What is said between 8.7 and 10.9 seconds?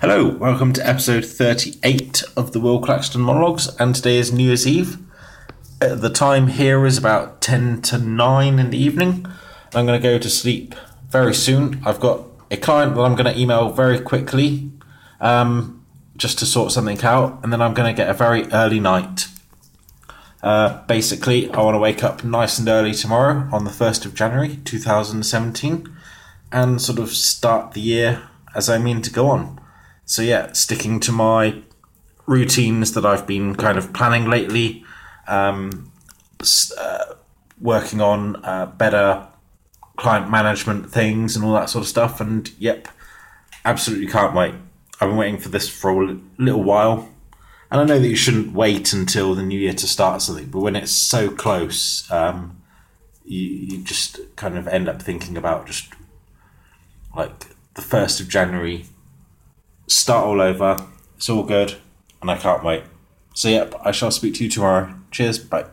the evening. I'm going to go to sleep